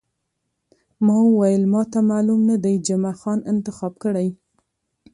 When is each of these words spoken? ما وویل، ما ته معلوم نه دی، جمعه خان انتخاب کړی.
ما 1.05 1.15
وویل، 1.27 1.63
ما 1.73 1.81
ته 1.91 1.99
معلوم 2.09 2.41
نه 2.49 2.55
دی، 2.63 2.73
جمعه 2.87 3.13
خان 3.21 3.39
انتخاب 3.53 3.93
کړی. 4.03 4.27